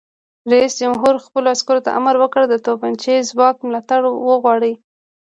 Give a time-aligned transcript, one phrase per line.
[0.51, 4.73] رئیس جمهور خپلو عسکرو ته امر وکړ؛ د توپچي ځواک ملاتړ وغواړئ!